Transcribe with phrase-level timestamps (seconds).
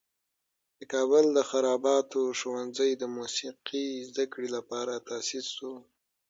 [0.77, 5.73] د کابل د خراباتو ښوونځی د موسیقي زده کړې لپاره تاسیس شو.